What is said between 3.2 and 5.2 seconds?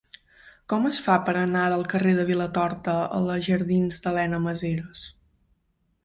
la jardins d'Elena Maseras?